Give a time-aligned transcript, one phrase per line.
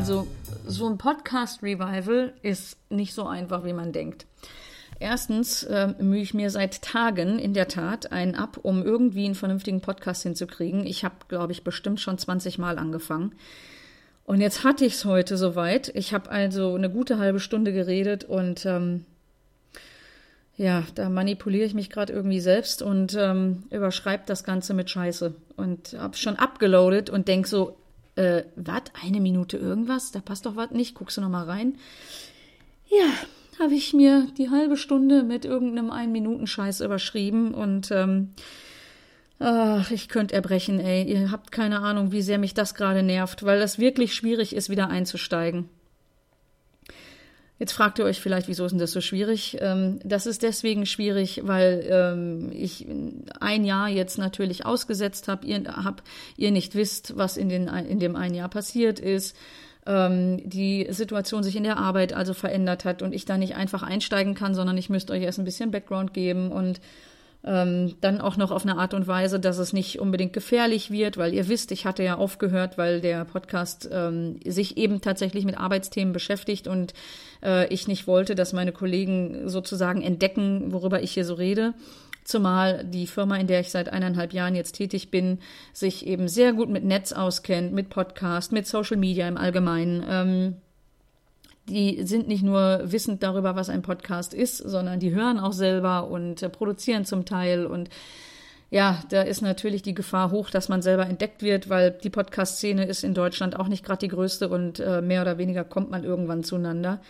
[0.00, 0.26] Also
[0.66, 4.24] so ein Podcast-Revival ist nicht so einfach, wie man denkt.
[4.98, 9.34] Erstens äh, mühe ich mir seit Tagen in der Tat einen ab, um irgendwie einen
[9.34, 10.86] vernünftigen Podcast hinzukriegen.
[10.86, 13.34] Ich habe, glaube ich, bestimmt schon 20 Mal angefangen.
[14.24, 15.92] Und jetzt hatte ich es heute soweit.
[15.94, 19.04] Ich habe also eine gute halbe Stunde geredet und ähm,
[20.56, 25.34] ja, da manipuliere ich mich gerade irgendwie selbst und ähm, überschreibe das Ganze mit Scheiße.
[25.58, 27.76] Und habe schon abgeloadet und denk so,
[28.20, 30.12] äh, was, eine Minute irgendwas?
[30.12, 30.94] Da passt doch was nicht.
[30.94, 31.76] Guckst du noch mal rein?
[32.88, 33.06] Ja,
[33.58, 38.34] habe ich mir die halbe Stunde mit irgendeinem Ein-Minuten-Scheiß überschrieben und ähm,
[39.38, 41.04] ach, ich könnte erbrechen, ey.
[41.04, 44.68] Ihr habt keine Ahnung, wie sehr mich das gerade nervt, weil das wirklich schwierig ist,
[44.68, 45.68] wieder einzusteigen.
[47.60, 49.58] Jetzt fragt ihr euch vielleicht, wieso ist denn das so schwierig?
[49.60, 52.86] Ähm, das ist deswegen schwierig, weil ähm, ich
[53.38, 55.46] ein Jahr jetzt natürlich ausgesetzt habe.
[55.46, 56.02] Ihr, hab,
[56.38, 59.36] ihr nicht wisst, was in, den, in dem ein Jahr passiert ist
[59.86, 63.82] ähm, die Situation sich in der Arbeit also verändert hat und ich da nicht einfach
[63.82, 66.80] einsteigen kann, sondern ich müsste euch erst ein bisschen Background geben und
[67.44, 71.16] ähm, dann auch noch auf eine Art und Weise, dass es nicht unbedingt gefährlich wird,
[71.16, 75.58] weil ihr wisst, ich hatte ja aufgehört, weil der Podcast ähm, sich eben tatsächlich mit
[75.58, 76.92] Arbeitsthemen beschäftigt und
[77.42, 81.72] äh, ich nicht wollte, dass meine Kollegen sozusagen entdecken, worüber ich hier so rede.
[82.24, 85.38] Zumal die Firma, in der ich seit eineinhalb Jahren jetzt tätig bin,
[85.72, 90.04] sich eben sehr gut mit Netz auskennt, mit Podcast, mit Social Media im Allgemeinen.
[90.08, 90.54] Ähm,
[91.68, 96.08] die sind nicht nur wissend darüber, was ein Podcast ist, sondern die hören auch selber
[96.08, 97.66] und äh, produzieren zum Teil.
[97.66, 97.90] Und
[98.70, 102.84] ja, da ist natürlich die Gefahr hoch, dass man selber entdeckt wird, weil die Podcast-Szene
[102.86, 106.04] ist in Deutschland auch nicht gerade die größte und äh, mehr oder weniger kommt man
[106.04, 107.00] irgendwann zueinander.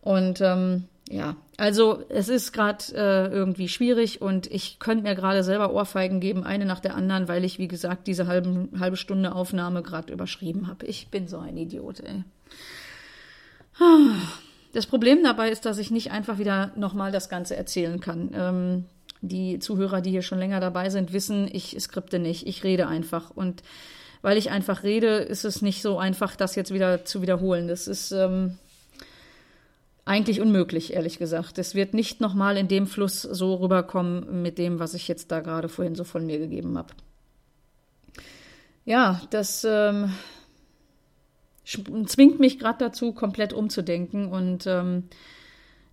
[0.00, 5.44] Und ähm, ja, also es ist gerade äh, irgendwie schwierig und ich könnte mir gerade
[5.44, 9.34] selber Ohrfeigen geben, eine nach der anderen, weil ich, wie gesagt, diese halben, halbe Stunde
[9.34, 10.86] Aufnahme gerade überschrieben habe.
[10.86, 12.24] Ich bin so ein Idiot, ey.
[14.72, 18.30] Das Problem dabei ist, dass ich nicht einfach wieder nochmal das Ganze erzählen kann.
[18.34, 18.84] Ähm,
[19.20, 23.30] die Zuhörer, die hier schon länger dabei sind, wissen, ich skripte nicht, ich rede einfach.
[23.30, 23.62] Und
[24.22, 27.68] weil ich einfach rede, ist es nicht so einfach, das jetzt wieder zu wiederholen.
[27.68, 28.58] Das ist ähm,
[30.04, 31.58] eigentlich unmöglich, ehrlich gesagt.
[31.58, 35.40] Es wird nicht nochmal in dem Fluss so rüberkommen mit dem, was ich jetzt da
[35.40, 36.94] gerade vorhin so von mir gegeben habe.
[38.84, 40.12] Ja, das ähm,
[41.64, 45.04] zwingt mich gerade dazu, komplett umzudenken und ähm,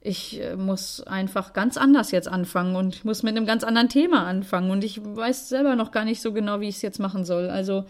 [0.02, 4.26] ich äh, muss einfach ganz anders jetzt anfangen und muss mit einem ganz anderen Thema
[4.26, 7.24] anfangen und ich weiß selber noch gar nicht so genau, wie ich es jetzt machen
[7.24, 7.50] soll.
[7.50, 7.86] Also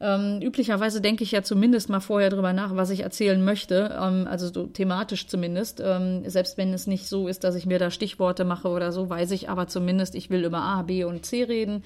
[0.00, 4.28] ähm, üblicherweise denke ich ja zumindest mal vorher drüber nach, was ich erzählen möchte, ähm,
[4.28, 5.80] also so thematisch zumindest.
[5.84, 9.10] Ähm, selbst wenn es nicht so ist, dass ich mir da Stichworte mache oder so,
[9.10, 11.82] weiß ich aber zumindest, ich will über A, B und C reden.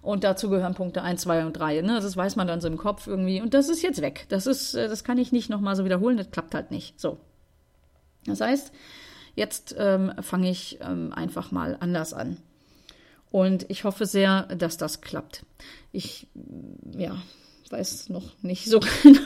[0.00, 1.82] Und dazu gehören Punkte 1, 2 und 3.
[1.82, 2.00] Ne?
[2.02, 3.40] Das weiß man dann so im Kopf irgendwie.
[3.40, 4.26] Und das ist jetzt weg.
[4.28, 6.16] Das ist, äh, das kann ich nicht nochmal so wiederholen.
[6.16, 7.00] Das klappt halt nicht.
[7.00, 7.18] So.
[8.26, 8.72] Das heißt,
[9.36, 12.38] jetzt ähm, fange ich ähm, einfach mal anders an.
[13.30, 15.46] Und ich hoffe sehr, dass das klappt.
[15.92, 16.26] Ich,
[16.96, 17.16] ja,
[17.72, 19.20] weiß noch nicht so genau.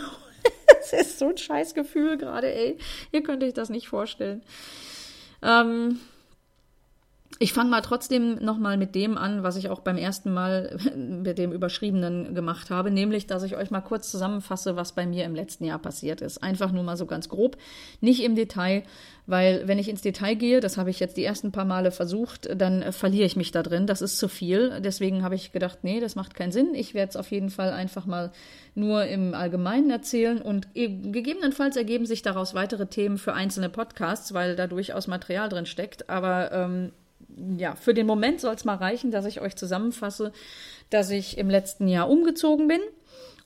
[0.80, 2.78] Es ist so ein Scheißgefühl gerade, ey.
[3.10, 4.42] Ihr könnt euch das nicht vorstellen.
[5.42, 5.98] Ähm,
[7.38, 11.38] ich fange mal trotzdem nochmal mit dem an, was ich auch beim ersten Mal mit
[11.38, 15.34] dem Überschriebenen gemacht habe, nämlich, dass ich euch mal kurz zusammenfasse, was bei mir im
[15.34, 16.42] letzten Jahr passiert ist.
[16.42, 17.58] Einfach nur mal so ganz grob,
[18.00, 18.84] nicht im Detail,
[19.26, 22.48] weil wenn ich ins Detail gehe, das habe ich jetzt die ersten paar Male versucht,
[22.56, 23.86] dann äh, verliere ich mich da drin.
[23.86, 24.80] Das ist zu viel.
[24.80, 26.74] Deswegen habe ich gedacht, nee, das macht keinen Sinn.
[26.74, 28.32] Ich werde es auf jeden Fall einfach mal
[28.74, 34.56] nur im Allgemeinen erzählen und gegebenenfalls ergeben sich daraus weitere Themen für einzelne Podcasts, weil
[34.56, 36.08] da durchaus Material drin steckt.
[36.08, 36.92] Aber ähm,
[37.56, 40.32] ja, für den Moment soll es mal reichen, dass ich euch zusammenfasse,
[40.90, 42.80] dass ich im letzten Jahr umgezogen bin.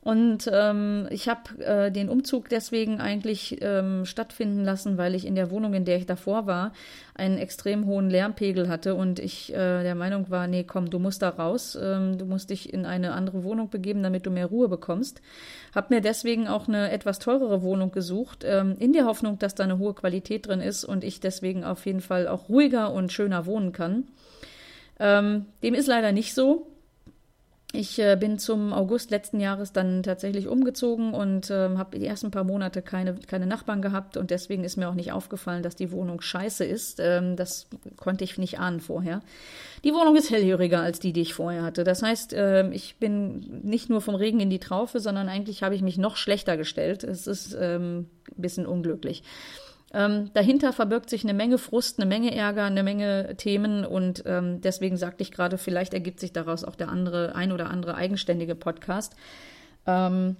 [0.02, 5.34] Und ähm, ich habe äh, den Umzug deswegen eigentlich ähm, stattfinden lassen, weil ich in
[5.34, 6.72] der Wohnung, in der ich davor war,
[7.14, 11.20] einen extrem hohen Lärmpegel hatte und ich äh, der Meinung war, nee, komm, du musst
[11.20, 14.68] da raus, ähm, du musst dich in eine andere Wohnung begeben, damit du mehr Ruhe
[14.68, 15.20] bekommst.
[15.74, 19.64] Hab mir deswegen auch eine etwas teurere Wohnung gesucht, ähm, in der Hoffnung, dass da
[19.64, 23.44] eine hohe Qualität drin ist und ich deswegen auf jeden Fall auch ruhiger und schöner
[23.44, 24.04] wohnen kann.
[24.98, 26.69] Ähm, dem ist leider nicht so.
[27.72, 32.32] Ich äh, bin zum August letzten Jahres dann tatsächlich umgezogen und äh, habe die ersten
[32.32, 35.92] paar Monate keine, keine Nachbarn gehabt und deswegen ist mir auch nicht aufgefallen, dass die
[35.92, 36.98] Wohnung scheiße ist.
[36.98, 39.20] Ähm, das konnte ich nicht ahnen vorher.
[39.84, 41.84] Die Wohnung ist hellhöriger als die, die ich vorher hatte.
[41.84, 45.76] Das heißt, äh, ich bin nicht nur vom Regen in die Traufe, sondern eigentlich habe
[45.76, 47.04] ich mich noch schlechter gestellt.
[47.04, 49.22] Es ist ähm, ein bisschen unglücklich.
[49.92, 54.60] Ähm, dahinter verbirgt sich eine Menge Frust, eine Menge Ärger, eine Menge Themen und ähm,
[54.60, 58.54] deswegen sagte ich gerade, vielleicht ergibt sich daraus auch der andere, ein oder andere eigenständige
[58.54, 59.16] Podcast.
[59.86, 60.36] Ähm,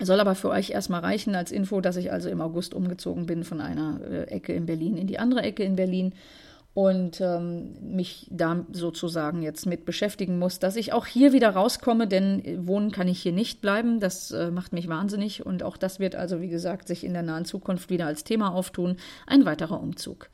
[0.00, 3.42] Soll aber für euch erstmal reichen als Info, dass ich also im August umgezogen bin
[3.42, 6.12] von einer äh, Ecke in Berlin in die andere Ecke in Berlin
[6.74, 12.06] und ähm, mich da sozusagen jetzt mit beschäftigen muss, dass ich auch hier wieder rauskomme,
[12.06, 13.98] denn wohnen kann ich hier nicht bleiben.
[14.00, 17.22] Das äh, macht mich wahnsinnig und auch das wird also, wie gesagt, sich in der
[17.22, 18.96] nahen Zukunft wieder als Thema auftun.
[19.26, 20.30] Ein weiterer Umzug.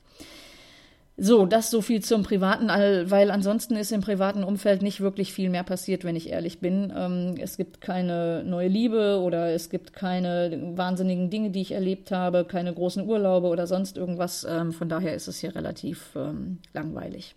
[1.17, 5.49] So, das so viel zum privaten, weil ansonsten ist im privaten Umfeld nicht wirklich viel
[5.49, 6.93] mehr passiert, wenn ich ehrlich bin.
[6.97, 12.11] Ähm, es gibt keine neue Liebe oder es gibt keine wahnsinnigen Dinge, die ich erlebt
[12.11, 14.45] habe, keine großen Urlaube oder sonst irgendwas.
[14.49, 17.37] Ähm, von daher ist es hier relativ ähm, langweilig.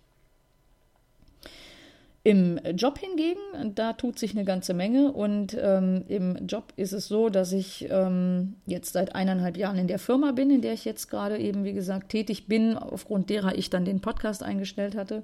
[2.28, 7.08] Im Job hingegen, da tut sich eine ganze Menge und ähm, im Job ist es
[7.08, 10.84] so, dass ich ähm, jetzt seit eineinhalb Jahren in der Firma bin, in der ich
[10.84, 15.22] jetzt gerade eben, wie gesagt, tätig bin, aufgrund derer ich dann den Podcast eingestellt hatte.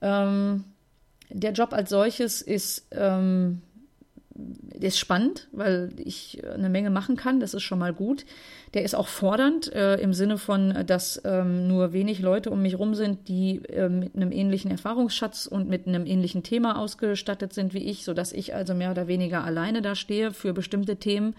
[0.00, 0.64] Ähm,
[1.28, 3.60] der Job als solches ist ähm,
[4.36, 7.38] der ist spannend, weil ich eine Menge machen kann.
[7.38, 8.24] Das ist schon mal gut.
[8.74, 12.76] Der ist auch fordernd äh, im Sinne von, dass ähm, nur wenig Leute um mich
[12.76, 17.74] rum sind, die äh, mit einem ähnlichen Erfahrungsschatz und mit einem ähnlichen Thema ausgestattet sind
[17.74, 21.36] wie ich, sodass ich also mehr oder weniger alleine da stehe für bestimmte Themen.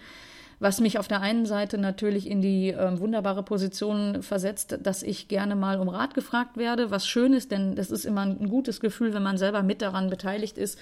[0.58, 5.28] Was mich auf der einen Seite natürlich in die äh, wunderbare Position versetzt, dass ich
[5.28, 8.80] gerne mal um Rat gefragt werde, was schön ist, denn das ist immer ein gutes
[8.80, 10.78] Gefühl, wenn man selber mit daran beteiligt ist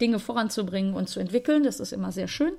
[0.00, 1.64] Dinge voranzubringen und zu entwickeln.
[1.64, 2.52] Das ist immer sehr schön.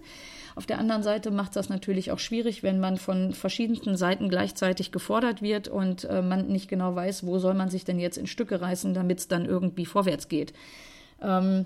[0.56, 4.92] Auf der anderen Seite macht das natürlich auch schwierig, wenn man von verschiedensten Seiten gleichzeitig
[4.92, 8.28] gefordert wird und äh, man nicht genau weiß, wo soll man sich denn jetzt in
[8.28, 10.54] Stücke reißen, damit es dann irgendwie vorwärts geht.
[11.22, 11.66] Ähm,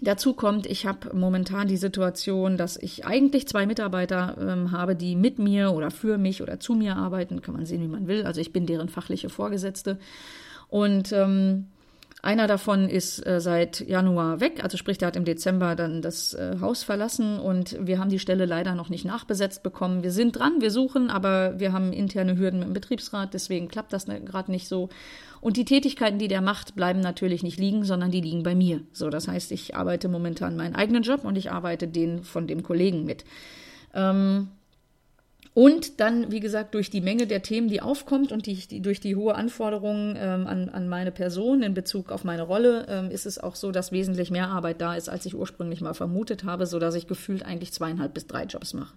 [0.00, 5.16] Dazu kommt, ich habe momentan die Situation, dass ich eigentlich zwei Mitarbeiter ähm, habe, die
[5.16, 7.42] mit mir oder für mich oder zu mir arbeiten.
[7.42, 8.24] Kann man sehen, wie man will.
[8.24, 9.98] Also ich bin deren fachliche Vorgesetzte.
[10.68, 11.66] Und ähm,
[12.20, 16.34] einer davon ist äh, seit Januar weg, also sprich, der hat im Dezember dann das
[16.34, 20.02] äh, Haus verlassen und wir haben die Stelle leider noch nicht nachbesetzt bekommen.
[20.02, 24.08] Wir sind dran, wir suchen, aber wir haben interne Hürden dem Betriebsrat, deswegen klappt das
[24.08, 24.88] ne, gerade nicht so.
[25.40, 28.80] Und die Tätigkeiten, die der macht, bleiben natürlich nicht liegen, sondern die liegen bei mir.
[28.92, 32.64] So, das heißt, ich arbeite momentan meinen eigenen Job und ich arbeite den von dem
[32.64, 33.24] Kollegen mit.
[33.94, 34.48] Ähm,
[35.54, 39.00] und dann, wie gesagt, durch die Menge der Themen, die aufkommt und die, die durch
[39.00, 43.26] die hohe Anforderungen ähm, an, an meine Person in Bezug auf meine Rolle, ähm, ist
[43.26, 46.66] es auch so, dass wesentlich mehr Arbeit da ist, als ich ursprünglich mal vermutet habe,
[46.66, 48.94] sodass ich gefühlt eigentlich zweieinhalb bis drei Jobs mache.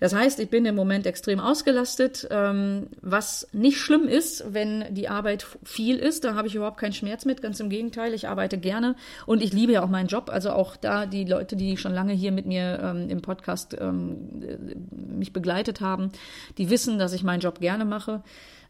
[0.00, 5.08] Das heißt, ich bin im Moment extrem ausgelastet, ähm, was nicht schlimm ist, wenn die
[5.08, 6.24] Arbeit viel ist.
[6.24, 7.42] Da habe ich überhaupt keinen Schmerz mit.
[7.42, 8.96] Ganz im Gegenteil, ich arbeite gerne
[9.26, 10.30] und ich liebe ja auch meinen Job.
[10.32, 14.42] Also auch da die Leute, die schon lange hier mit mir ähm, im Podcast ähm,
[14.90, 16.10] mich begleitet haben,
[16.58, 18.22] die wissen, dass ich meinen Job gerne mache.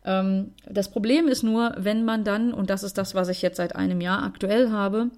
[0.05, 3.57] Ähm, das Problem ist nur, wenn man dann, und das ist das, was ich jetzt
[3.57, 5.11] seit einem Jahr aktuell habe,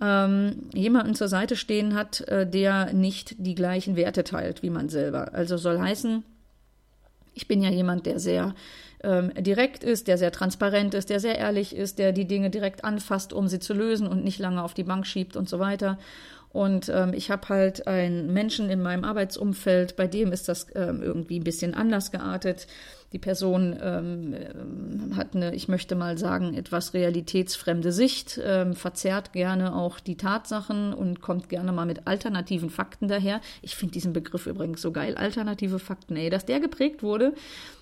[0.00, 4.88] ähm, jemanden zur Seite stehen hat, äh, der nicht die gleichen Werte teilt wie man
[4.88, 5.34] selber.
[5.34, 6.22] Also soll heißen,
[7.34, 8.54] ich bin ja jemand, der sehr
[9.02, 12.84] ähm, direkt ist, der sehr transparent ist, der sehr ehrlich ist, der die Dinge direkt
[12.84, 15.98] anfasst, um sie zu lösen und nicht lange auf die Bank schiebt und so weiter.
[16.50, 21.02] Und ähm, ich habe halt einen Menschen in meinem Arbeitsumfeld, bei dem ist das ähm,
[21.02, 22.66] irgendwie ein bisschen anders geartet.
[23.12, 29.32] Die Person ähm, ähm, hat eine, ich möchte mal sagen, etwas realitätsfremde Sicht, ähm, verzerrt
[29.32, 33.40] gerne auch die Tatsachen und kommt gerne mal mit alternativen Fakten daher.
[33.62, 36.16] Ich finde diesen Begriff übrigens so geil, alternative Fakten.
[36.16, 37.34] Ey, dass der geprägt wurde,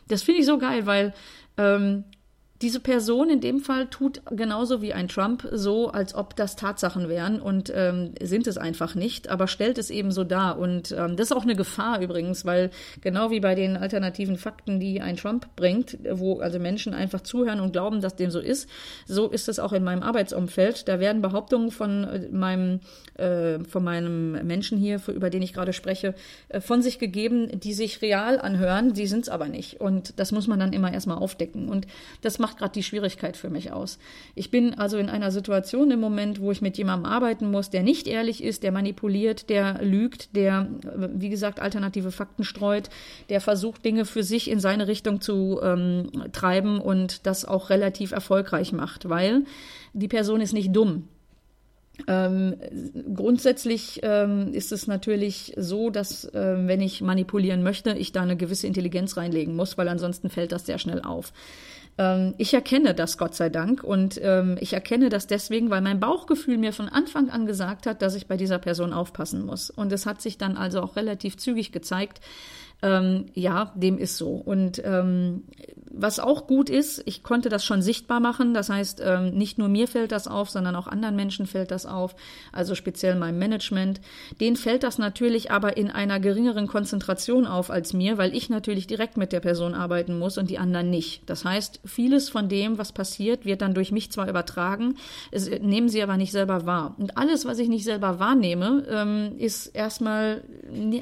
[0.09, 1.13] das finde ich so geil, weil
[1.57, 2.05] ähm,
[2.63, 7.09] diese Person in dem Fall tut genauso wie ein Trump so, als ob das Tatsachen
[7.09, 10.59] wären und ähm, sind es einfach nicht, aber stellt es eben so dar.
[10.59, 12.71] Und ähm, das ist auch eine Gefahr übrigens, weil
[13.03, 17.61] genau wie bei den alternativen Fakten, die ein Trump bringt, wo also Menschen einfach zuhören
[17.61, 18.71] und glauben, dass dem so ist,
[19.07, 20.89] so ist es auch in meinem Arbeitsumfeld.
[20.89, 22.81] Da werden Behauptungen von äh, meinem,
[23.17, 26.15] äh, von meinem Menschen hier, über den ich gerade spreche,
[26.49, 29.81] äh, von sich gegeben, die sich real anhören, die sind es aber nicht.
[29.81, 31.69] Und das muss man dann immer erstmal aufdecken.
[31.69, 31.87] Und
[32.23, 33.99] das gerade die Schwierigkeit für mich aus.
[34.37, 37.83] Ich bin also in einer Situation im Moment, wo ich mit jemandem arbeiten muss, der
[37.83, 40.69] nicht ehrlich ist, der manipuliert, der lügt, der,
[41.15, 42.91] wie gesagt, alternative Fakten streut,
[43.29, 48.13] der versucht, Dinge für sich in seine Richtung zu ähm, treiben und das auch relativ
[48.13, 49.45] erfolgreich macht, weil
[49.95, 51.09] die Person ist nicht dumm.
[52.07, 52.57] Ähm,
[53.15, 58.37] grundsätzlich ähm, ist es natürlich so, dass äh, wenn ich manipulieren möchte, ich da eine
[58.37, 61.33] gewisse Intelligenz reinlegen muss, weil ansonsten fällt das sehr schnell auf.
[61.99, 66.01] Ähm, ich erkenne das Gott sei Dank und ähm, ich erkenne das deswegen, weil mein
[66.01, 69.71] Bauchgefühl mir von Anfang an gesagt hat, dass ich bei dieser Person aufpassen muss.
[69.71, 72.21] Und es hat sich dann also auch relativ zügig gezeigt,
[72.83, 74.35] Ähm, ja, dem ist so.
[74.35, 75.45] Und ähm,
[75.99, 78.53] was auch gut ist, ich konnte das schon sichtbar machen.
[78.53, 81.87] Das heißt, ähm, nicht nur mir fällt das auf, sondern auch anderen Menschen fällt das
[81.87, 82.15] auf.
[82.53, 84.01] Also speziell meinem Management.
[84.41, 88.87] Denen fällt das natürlich aber in einer geringeren Konzentration auf als mir, weil ich natürlich
[88.87, 91.29] direkt mit der Person arbeiten muss und die anderen nicht.
[91.29, 94.97] Das heißt, vieles von dem, was passiert, wird dann durch mich zwar übertragen,
[95.31, 96.95] es, nehmen sie aber nicht selber wahr.
[96.99, 100.43] Und alles, was ich nicht selber wahrnehme, ähm, ist erstmal,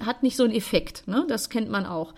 [0.01, 1.09] hat nicht so einen Effekt.
[1.09, 1.25] Ne?
[1.29, 2.13] Das kennt man auch.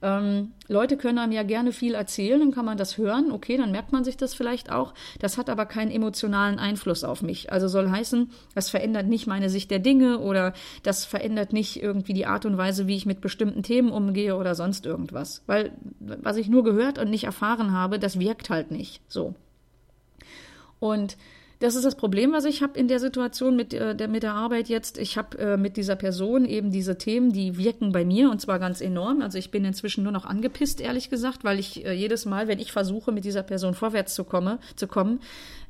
[0.00, 3.72] Ähm, Leute können einem ja gerne viel erzählen, dann kann man das hören, okay, dann
[3.72, 4.94] merkt man sich das vielleicht auch.
[5.18, 7.52] Das hat aber keinen emotionalen Einfluss auf mich.
[7.52, 10.52] Also soll heißen, das verändert nicht meine Sicht der Dinge oder
[10.84, 14.54] das verändert nicht irgendwie die Art und Weise, wie ich mit bestimmten Themen umgehe oder
[14.54, 15.42] sonst irgendwas.
[15.46, 19.34] Weil was ich nur gehört und nicht erfahren habe, das wirkt halt nicht so.
[20.78, 21.16] Und
[21.60, 24.34] das ist das Problem, was ich habe in der Situation mit äh, der, mit der
[24.34, 24.96] Arbeit jetzt.
[24.98, 28.58] Ich habe äh, mit dieser Person eben diese Themen, die wirken bei mir und zwar
[28.58, 29.22] ganz enorm.
[29.22, 32.60] Also ich bin inzwischen nur noch angepisst, ehrlich gesagt, weil ich äh, jedes Mal, wenn
[32.60, 35.20] ich versuche, mit dieser Person vorwärts zu, komme, zu kommen,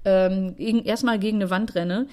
[0.04, 2.06] ähm, erstmal gegen eine Wand renne.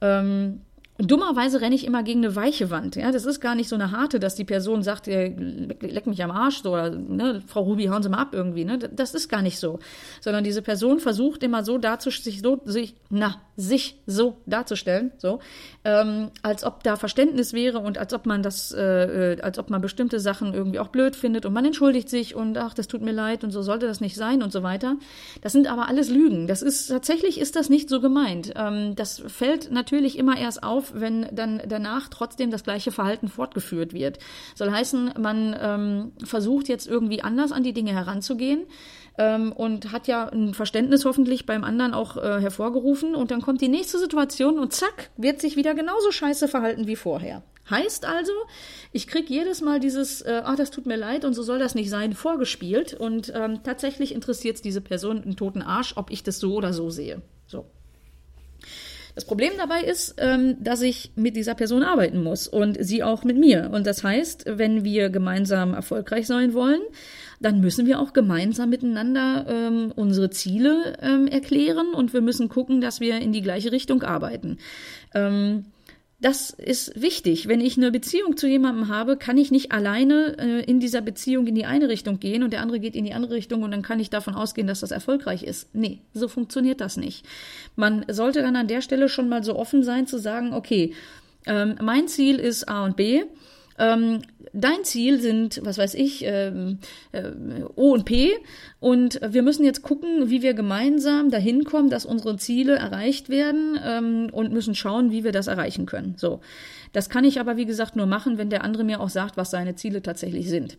[0.00, 0.60] Ähm,
[0.98, 2.96] und dummerweise renne ich immer gegen eine weiche Wand.
[2.96, 6.30] Ja, das ist gar nicht so eine harte, dass die Person sagt, leck mich am
[6.30, 8.64] Arsch so, oder ne, Frau Ruby, hauen Sie mal ab irgendwie.
[8.64, 8.78] Ne?
[8.78, 9.78] Das ist gar nicht so.
[10.20, 15.40] Sondern diese Person versucht immer so darzustellen, sich so, sich, na, sich so darzustellen, so,
[15.84, 19.80] ähm, als ob da Verständnis wäre und als ob man das, äh, als ob man
[19.80, 23.12] bestimmte Sachen irgendwie auch blöd findet und man entschuldigt sich und ach, das tut mir
[23.12, 24.96] leid und so sollte das nicht sein und so weiter.
[25.40, 26.46] Das sind aber alles Lügen.
[26.46, 28.52] Das ist tatsächlich ist das nicht so gemeint.
[28.56, 33.92] Ähm, das fällt natürlich immer erst auf, wenn dann danach trotzdem das gleiche Verhalten fortgeführt
[33.92, 34.18] wird.
[34.54, 38.66] Soll heißen, man ähm, versucht jetzt irgendwie anders an die Dinge heranzugehen
[39.18, 43.60] ähm, und hat ja ein Verständnis hoffentlich beim anderen auch äh, hervorgerufen und dann kommt
[43.60, 47.42] die nächste Situation und zack, wird sich wieder genauso scheiße verhalten wie vorher.
[47.70, 48.32] Heißt also,
[48.90, 51.74] ich krieg jedes Mal dieses, äh, ah, das tut mir leid und so soll das
[51.74, 56.22] nicht sein, vorgespielt und ähm, tatsächlich interessiert es diese Person einen toten Arsch, ob ich
[56.24, 57.22] das so oder so sehe.
[59.14, 63.24] Das Problem dabei ist, ähm, dass ich mit dieser Person arbeiten muss und sie auch
[63.24, 63.70] mit mir.
[63.72, 66.80] Und das heißt, wenn wir gemeinsam erfolgreich sein wollen,
[67.40, 72.80] dann müssen wir auch gemeinsam miteinander ähm, unsere Ziele ähm, erklären und wir müssen gucken,
[72.80, 74.58] dass wir in die gleiche Richtung arbeiten.
[75.14, 75.66] Ähm,
[76.22, 77.48] das ist wichtig.
[77.48, 81.48] Wenn ich eine Beziehung zu jemandem habe, kann ich nicht alleine äh, in dieser Beziehung
[81.48, 83.82] in die eine Richtung gehen und der andere geht in die andere Richtung und dann
[83.82, 85.74] kann ich davon ausgehen, dass das erfolgreich ist.
[85.74, 87.26] Nee, so funktioniert das nicht.
[87.74, 90.94] Man sollte dann an der Stelle schon mal so offen sein zu sagen, okay,
[91.44, 93.24] ähm, mein Ziel ist A und B
[93.78, 96.78] ähm, dein Ziel sind, was weiß ich, ähm,
[97.12, 97.30] äh,
[97.76, 98.30] O und P
[98.80, 103.78] und wir müssen jetzt gucken, wie wir gemeinsam dahin kommen, dass unsere Ziele erreicht werden
[103.84, 106.14] ähm, und müssen schauen, wie wir das erreichen können.
[106.16, 106.40] So,
[106.92, 109.50] das kann ich aber wie gesagt nur machen, wenn der andere mir auch sagt, was
[109.50, 110.78] seine Ziele tatsächlich sind.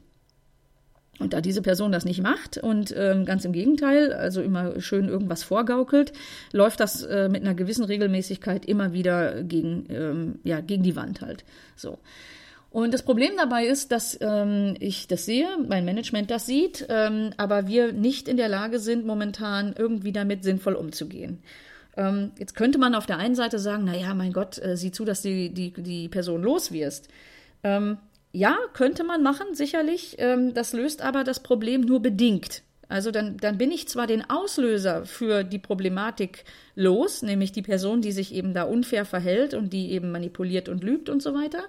[1.19, 5.07] Und da diese Person das nicht macht und ähm, ganz im Gegenteil, also immer schön
[5.07, 6.11] irgendwas vorgaukelt,
[6.51, 11.21] läuft das äh, mit einer gewissen Regelmäßigkeit immer wieder gegen, ähm, ja, gegen die Wand
[11.21, 11.45] halt.
[11.75, 11.99] So.
[12.73, 17.29] Und das Problem dabei ist, dass ähm, ich das sehe, mein Management das sieht, ähm,
[17.37, 21.43] aber wir nicht in der Lage sind, momentan irgendwie damit sinnvoll umzugehen.
[21.95, 24.91] Ähm, jetzt könnte man auf der einen Seite sagen, na ja, mein Gott, äh, sieh
[24.91, 27.09] zu, dass die, die, die Person los wirst.
[27.63, 27.99] Ähm,
[28.31, 30.15] ja, könnte man machen, sicherlich.
[30.17, 32.63] Ähm, das löst aber das Problem nur bedingt.
[32.89, 38.01] Also dann, dann bin ich zwar den Auslöser für die Problematik los, nämlich die Person,
[38.01, 41.65] die sich eben da unfair verhält und die eben manipuliert und lügt und so weiter.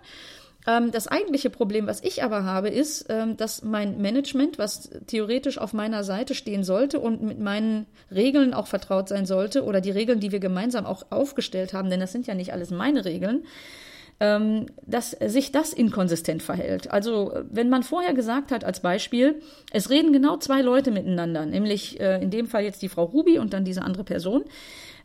[0.67, 5.59] Ähm, das eigentliche Problem, was ich aber habe, ist, ähm, dass mein Management, was theoretisch
[5.59, 9.91] auf meiner Seite stehen sollte und mit meinen Regeln auch vertraut sein sollte oder die
[9.91, 13.45] Regeln, die wir gemeinsam auch aufgestellt haben, denn das sind ja nicht alles meine Regeln,
[14.21, 16.91] ähm, dass sich das inkonsistent verhält.
[16.91, 19.43] Also wenn man vorher gesagt hat, als Beispiel,
[19.73, 23.39] es reden genau zwei Leute miteinander, nämlich äh, in dem Fall jetzt die Frau Ruby
[23.39, 24.45] und dann diese andere Person,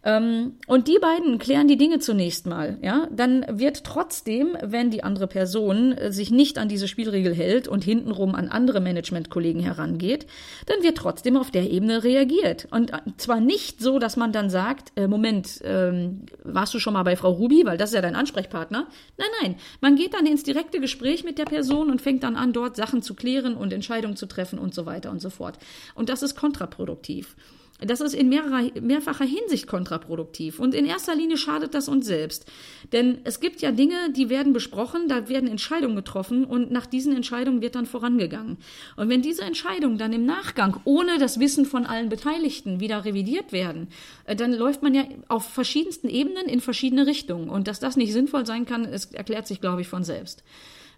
[0.02, 3.08] und die beiden klären die Dinge zunächst mal, ja.
[3.12, 7.84] Dann wird trotzdem, wenn die andere Person äh, sich nicht an diese Spielregel hält und
[7.84, 10.26] hintenrum an andere Managementkollegen herangeht,
[10.68, 12.68] dann wird trotzdem auf der Ebene reagiert.
[12.72, 16.94] Und äh, zwar nicht so, dass man dann sagt, äh, Moment, ähm, warst du schon
[16.94, 18.88] mal bei Frau Ruby, weil das ist ja dein Ansprechpartner.
[19.18, 19.56] Nein, nein.
[19.82, 23.02] Man geht dann ins direkte Gespräch mit der Person und fängt dann an, dort Sachen
[23.02, 25.58] zu klären und Entscheidungen zu treffen und so weiter und so fort.
[25.94, 27.36] Und das ist kontraproduktiv.
[27.82, 30.60] Das ist in mehrerer, mehrfacher Hinsicht kontraproduktiv.
[30.60, 32.46] Und in erster Linie schadet das uns selbst.
[32.92, 37.16] Denn es gibt ja Dinge, die werden besprochen, da werden Entscheidungen getroffen und nach diesen
[37.16, 38.58] Entscheidungen wird dann vorangegangen.
[38.98, 43.54] Und wenn diese Entscheidungen dann im Nachgang ohne das Wissen von allen Beteiligten wieder revidiert
[43.54, 43.88] werden,
[44.26, 47.50] äh, dann läuft man ja auf verschiedensten Ebenen in verschiedene Richtungen.
[47.50, 50.44] Und dass das nicht sinnvoll sein kann, es erklärt sich, glaube ich, von selbst.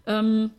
[0.06, 0.50] Ähm,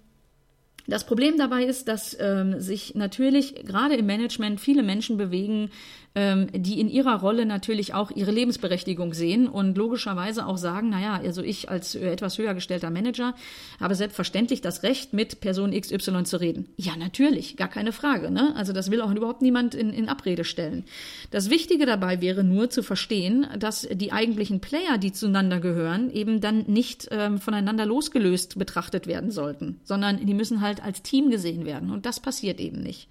[0.85, 5.69] Das Problem dabei ist, dass ähm, sich natürlich gerade im Management viele Menschen bewegen,
[6.15, 11.20] ähm, die in ihrer Rolle natürlich auch ihre Lebensberechtigung sehen und logischerweise auch sagen, naja,
[11.24, 13.34] also ich als etwas höher gestellter Manager
[13.79, 16.67] habe selbstverständlich das Recht, mit Person XY zu reden.
[16.77, 18.29] Ja, natürlich, gar keine Frage.
[18.29, 18.55] Ne?
[18.55, 20.86] Also das will auch überhaupt niemand in, in Abrede stellen.
[21.32, 26.41] Das Wichtige dabei wäre nur zu verstehen, dass die eigentlichen Player, die zueinander gehören, eben
[26.41, 31.65] dann nicht ähm, voneinander losgelöst betrachtet werden sollten, sondern die müssen halt als Team gesehen
[31.65, 31.89] werden.
[31.89, 33.08] Und das passiert eben nicht.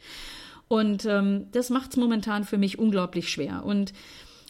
[0.73, 3.63] Und ähm, das macht es momentan für mich unglaublich schwer.
[3.63, 3.93] Und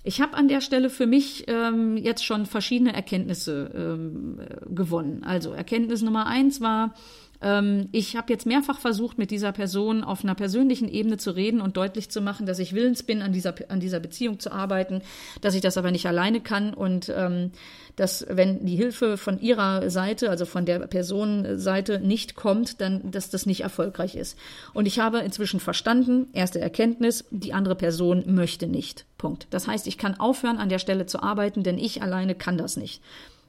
[0.04, 4.38] ich habe an der Stelle für mich ähm, jetzt schon verschiedene Erkenntnisse ähm,
[4.72, 5.24] gewonnen.
[5.24, 6.94] Also Erkenntnis Nummer eins war,
[7.42, 11.60] ähm, ich habe jetzt mehrfach versucht, mit dieser Person auf einer persönlichen Ebene zu reden
[11.60, 15.02] und deutlich zu machen, dass ich willens bin, an dieser, an dieser Beziehung zu arbeiten,
[15.40, 17.50] dass ich das aber nicht alleine kann und ähm,
[17.96, 23.30] dass, wenn die Hilfe von ihrer Seite, also von der Personenseite nicht kommt, dann, dass
[23.30, 24.38] das nicht erfolgreich ist.
[24.72, 29.04] Und ich habe inzwischen verstanden, erste Erkenntnis, die andere Person möchte nicht.
[29.18, 29.46] Punkt.
[29.50, 32.76] Das heißt, ich kann aufhören, an der Stelle zu arbeiten, denn ich alleine kann das
[32.76, 33.02] nicht.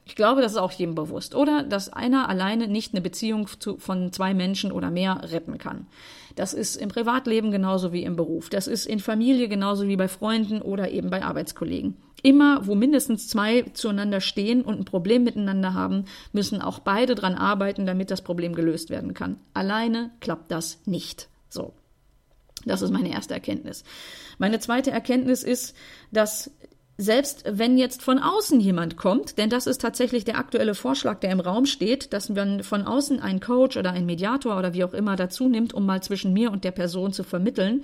[0.06, 1.34] Ich glaube, das ist auch jedem bewusst.
[1.34, 5.86] Oder dass einer alleine nicht eine Beziehung zu, von zwei Menschen oder mehr retten kann.
[6.36, 8.50] Das ist im Privatleben genauso wie im Beruf.
[8.50, 11.96] Das ist in Familie genauso wie bei Freunden oder eben bei Arbeitskollegen.
[12.22, 17.34] Immer, wo mindestens zwei zueinander stehen und ein Problem miteinander haben, müssen auch beide dran
[17.34, 19.38] arbeiten, damit das Problem gelöst werden kann.
[19.52, 21.28] Alleine klappt das nicht.
[21.48, 21.74] So.
[22.66, 23.84] Das ist meine erste Erkenntnis.
[24.38, 25.76] Meine zweite Erkenntnis ist,
[26.12, 26.50] dass
[26.96, 31.32] selbst wenn jetzt von außen jemand kommt, denn das ist tatsächlich der aktuelle Vorschlag, der
[31.32, 34.94] im Raum steht, dass man von außen einen Coach oder einen Mediator oder wie auch
[34.94, 37.82] immer dazu nimmt, um mal zwischen mir und der Person zu vermitteln,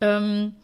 [0.00, 0.54] ähm,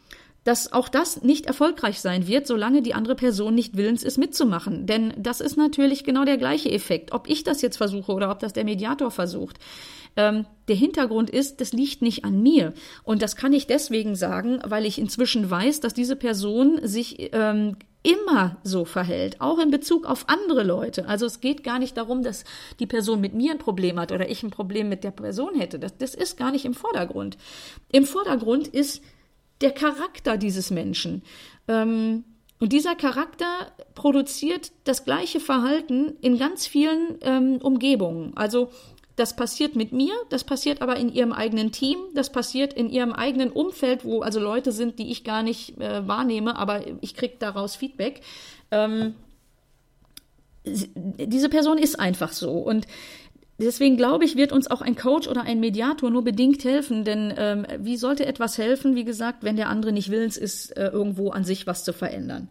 [0.48, 4.86] dass auch das nicht erfolgreich sein wird, solange die andere Person nicht willens ist mitzumachen.
[4.86, 8.38] Denn das ist natürlich genau der gleiche Effekt, ob ich das jetzt versuche oder ob
[8.38, 9.58] das der Mediator versucht.
[10.16, 12.72] Ähm, der Hintergrund ist, das liegt nicht an mir.
[13.04, 17.76] Und das kann ich deswegen sagen, weil ich inzwischen weiß, dass diese Person sich ähm,
[18.02, 21.06] immer so verhält, auch in Bezug auf andere Leute.
[21.08, 22.44] Also es geht gar nicht darum, dass
[22.80, 25.78] die Person mit mir ein Problem hat oder ich ein Problem mit der Person hätte.
[25.78, 27.36] Das, das ist gar nicht im Vordergrund.
[27.92, 29.02] Im Vordergrund ist
[29.60, 31.22] der Charakter dieses Menschen.
[31.66, 32.24] Ähm,
[32.60, 38.36] und dieser Charakter produziert das gleiche Verhalten in ganz vielen ähm, Umgebungen.
[38.36, 38.70] Also
[39.14, 43.12] das passiert mit mir, das passiert aber in ihrem eigenen Team, das passiert in ihrem
[43.12, 47.34] eigenen Umfeld, wo also Leute sind, die ich gar nicht äh, wahrnehme, aber ich kriege
[47.38, 48.20] daraus Feedback.
[48.70, 49.14] Ähm,
[50.64, 52.50] diese Person ist einfach so.
[52.52, 52.86] Und
[53.58, 57.32] deswegen glaube ich, wird uns auch ein Coach oder ein Mediator nur bedingt helfen, denn
[57.36, 61.30] ähm, wie sollte etwas helfen, wie gesagt, wenn der andere nicht willens ist, äh, irgendwo
[61.30, 62.48] an sich was zu verändern?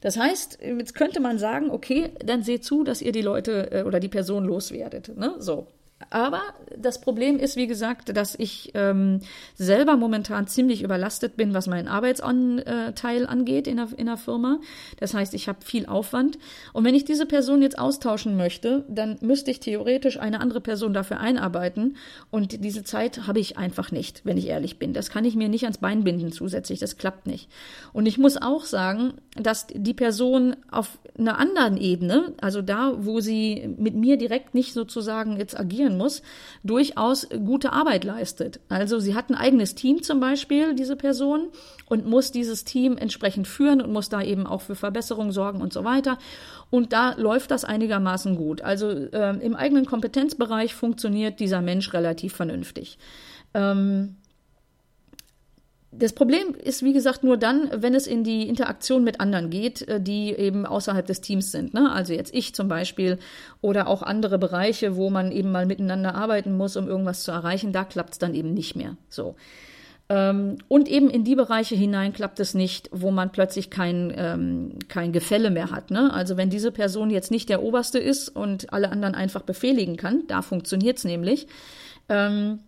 [0.00, 3.82] Das heißt, jetzt könnte man sagen, okay, dann seht zu, dass ihr die Leute äh,
[3.82, 5.16] oder die Person loswerdet.
[5.16, 5.34] Ne?
[5.38, 5.66] So.
[6.08, 6.40] Aber
[6.76, 9.20] das Problem ist, wie gesagt, dass ich ähm,
[9.54, 14.60] selber momentan ziemlich überlastet bin, was meinen Arbeitsanteil angeht in der, in der Firma.
[14.98, 16.38] Das heißt, ich habe viel Aufwand.
[16.72, 20.94] Und wenn ich diese Person jetzt austauschen möchte, dann müsste ich theoretisch eine andere Person
[20.94, 21.96] dafür einarbeiten.
[22.30, 24.94] Und diese Zeit habe ich einfach nicht, wenn ich ehrlich bin.
[24.94, 26.78] Das kann ich mir nicht ans Bein binden zusätzlich.
[26.78, 27.50] Das klappt nicht.
[27.92, 33.20] Und ich muss auch sagen, dass die Person auf einer anderen Ebene, also da, wo
[33.20, 36.22] sie mit mir direkt nicht sozusagen jetzt agieren muss,
[36.62, 38.60] durchaus gute Arbeit leistet.
[38.68, 41.48] Also sie hat ein eigenes Team zum Beispiel, diese Person,
[41.86, 45.72] und muss dieses Team entsprechend führen und muss da eben auch für Verbesserungen sorgen und
[45.72, 46.18] so weiter.
[46.70, 48.62] Und da läuft das einigermaßen gut.
[48.62, 52.98] Also äh, im eigenen Kompetenzbereich funktioniert dieser Mensch relativ vernünftig.
[53.54, 54.16] Ähm,
[55.92, 59.86] das Problem ist, wie gesagt, nur dann, wenn es in die Interaktion mit anderen geht,
[59.88, 61.74] äh, die eben außerhalb des Teams sind.
[61.74, 61.90] Ne?
[61.90, 63.18] Also jetzt ich zum Beispiel
[63.60, 67.72] oder auch andere Bereiche, wo man eben mal miteinander arbeiten muss, um irgendwas zu erreichen,
[67.72, 68.96] da klappt es dann eben nicht mehr.
[69.08, 69.34] So.
[70.08, 74.78] Ähm, und eben in die Bereiche hinein klappt es nicht, wo man plötzlich kein, ähm,
[74.88, 75.90] kein Gefälle mehr hat.
[75.90, 76.12] Ne?
[76.12, 80.22] Also wenn diese Person jetzt nicht der Oberste ist und alle anderen einfach befehligen kann,
[80.28, 81.48] da funktioniert es nämlich.
[82.08, 82.60] Ähm,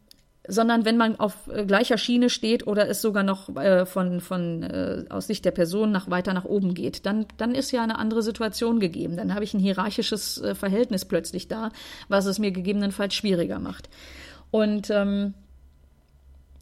[0.47, 4.63] sondern wenn man auf äh, gleicher Schiene steht oder es sogar noch äh, von, von
[4.63, 7.99] äh, aus Sicht der Person nach weiter nach oben geht, dann, dann ist ja eine
[7.99, 9.17] andere Situation gegeben.
[9.17, 11.71] Dann habe ich ein hierarchisches äh, Verhältnis plötzlich da,
[12.09, 13.89] was es mir gegebenenfalls schwieriger macht.
[14.51, 15.35] Und ähm,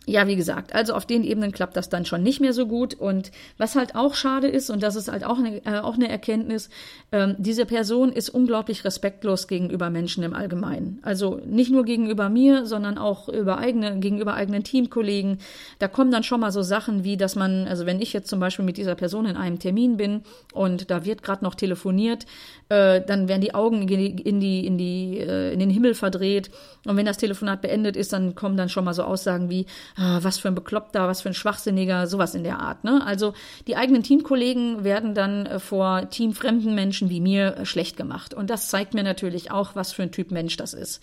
[0.07, 2.95] ja, wie gesagt, also auf den Ebenen klappt das dann schon nicht mehr so gut.
[2.95, 6.09] Und was halt auch schade ist, und das ist halt auch eine, äh, auch eine
[6.09, 6.71] Erkenntnis,
[7.13, 11.01] ähm, diese Person ist unglaublich respektlos gegenüber Menschen im Allgemeinen.
[11.03, 15.39] Also nicht nur gegenüber mir, sondern auch über eigene, gegenüber eigenen Teamkollegen.
[15.79, 18.41] Da kommen dann schon mal so Sachen wie, dass man, also wenn ich jetzt zum
[18.41, 20.23] Beispiel mit dieser Person in einem Termin bin
[20.55, 22.25] und da wird gerade noch telefoniert,
[22.71, 26.51] äh, dann werden die Augen in die, in die, äh, in den Himmel verdreht.
[26.87, 30.21] Und wenn das Telefonat beendet ist, dann kommen dann schon mal so Aussagen wie, ah,
[30.23, 32.85] was für ein Bekloppter, was für ein Schwachsinniger, sowas in der Art.
[32.85, 33.05] Ne?
[33.05, 33.35] Also
[33.67, 38.35] die eigenen Teamkollegen werden dann äh, vor teamfremden Menschen wie mir äh, schlecht gemacht.
[38.35, 41.01] Und das zeigt mir natürlich auch, was für ein Typ Mensch das ist.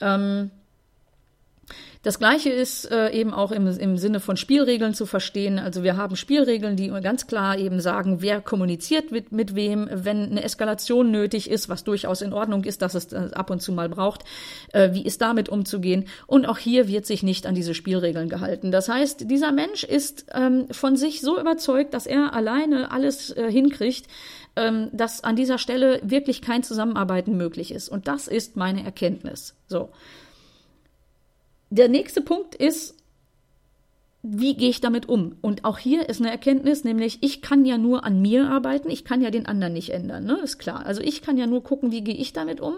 [0.00, 0.50] Ähm,
[2.02, 5.58] das Gleiche ist äh, eben auch im, im Sinne von Spielregeln zu verstehen.
[5.58, 10.30] Also wir haben Spielregeln, die ganz klar eben sagen, wer kommuniziert mit, mit wem, wenn
[10.30, 13.88] eine Eskalation nötig ist, was durchaus in Ordnung ist, dass es ab und zu mal
[13.88, 14.24] braucht,
[14.72, 16.06] äh, wie ist damit umzugehen.
[16.26, 18.70] Und auch hier wird sich nicht an diese Spielregeln gehalten.
[18.70, 23.50] Das heißt, dieser Mensch ist ähm, von sich so überzeugt, dass er alleine alles äh,
[23.50, 24.08] hinkriegt,
[24.56, 27.88] ähm, dass an dieser Stelle wirklich kein Zusammenarbeiten möglich ist.
[27.88, 29.54] Und das ist meine Erkenntnis.
[29.68, 29.88] So.
[31.74, 32.94] Der nächste Punkt ist,
[34.26, 35.36] wie gehe ich damit um?
[35.42, 39.04] Und auch hier ist eine Erkenntnis, nämlich ich kann ja nur an mir arbeiten, ich
[39.04, 40.38] kann ja den anderen nicht ändern, ne?
[40.42, 40.86] Ist klar.
[40.86, 42.72] Also ich kann ja nur gucken, wie gehe ich damit um?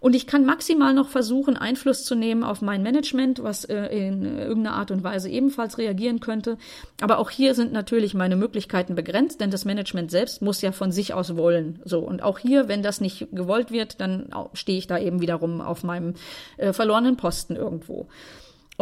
[0.00, 4.36] Und ich kann maximal noch versuchen, Einfluss zu nehmen auf mein Management, was äh, in
[4.36, 6.58] irgendeiner Art und Weise ebenfalls reagieren könnte.
[7.00, 10.92] Aber auch hier sind natürlich meine Möglichkeiten begrenzt, denn das Management selbst muss ja von
[10.92, 11.80] sich aus wollen.
[11.86, 12.00] So.
[12.00, 15.84] Und auch hier, wenn das nicht gewollt wird, dann stehe ich da eben wiederum auf
[15.84, 16.14] meinem
[16.58, 18.08] äh, verlorenen Posten irgendwo.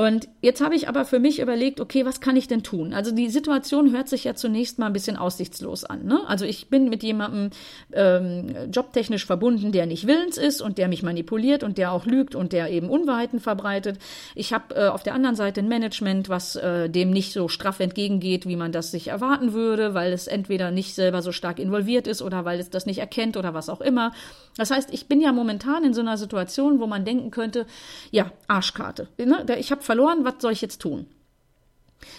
[0.00, 2.94] Und jetzt habe ich aber für mich überlegt, okay, was kann ich denn tun?
[2.94, 6.06] Also die Situation hört sich ja zunächst mal ein bisschen aussichtslos an.
[6.06, 6.20] Ne?
[6.26, 7.50] Also ich bin mit jemandem
[7.92, 12.34] ähm, jobtechnisch verbunden, der nicht willens ist und der mich manipuliert und der auch lügt
[12.34, 13.98] und der eben Unwahrheiten verbreitet.
[14.34, 17.78] Ich habe äh, auf der anderen Seite ein Management, was äh, dem nicht so straff
[17.78, 22.06] entgegengeht, wie man das sich erwarten würde, weil es entweder nicht selber so stark involviert
[22.06, 24.12] ist oder weil es das nicht erkennt oder was auch immer.
[24.56, 27.66] Das heißt, ich bin ja momentan in so einer Situation, wo man denken könnte,
[28.10, 29.08] ja, Arschkarte.
[29.18, 29.44] Ne?
[29.58, 31.06] Ich habe verloren, was soll ich jetzt tun?